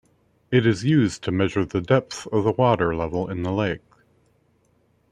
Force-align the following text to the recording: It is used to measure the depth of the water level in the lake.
It 0.51 0.65
is 0.65 0.83
used 0.83 1.21
to 1.25 1.31
measure 1.31 1.63
the 1.63 1.79
depth 1.79 2.25
of 2.33 2.43
the 2.43 2.51
water 2.53 2.95
level 2.95 3.29
in 3.29 3.43
the 3.43 3.51
lake. 3.51 3.83